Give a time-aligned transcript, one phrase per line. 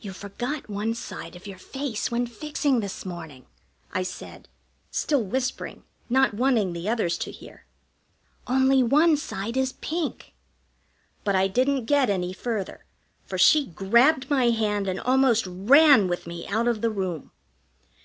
[0.00, 3.46] "You forgot one side of your face when fixing this morning,"
[3.92, 4.48] I said,
[4.90, 7.64] still whispering, not wanting the others to hear.
[8.48, 10.34] "Only one side is pink"
[11.24, 12.86] But I didn't get any further,
[13.24, 17.30] for she grabbed my hand and almost ran with me out of the room.